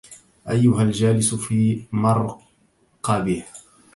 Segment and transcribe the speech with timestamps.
[0.49, 3.43] أيها الجالس في مرقبِه